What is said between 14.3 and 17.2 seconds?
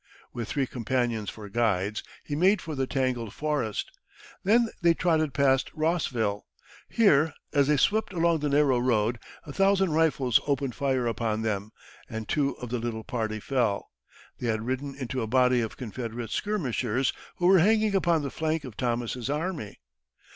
They had ridden into a body of Confederate skirmishers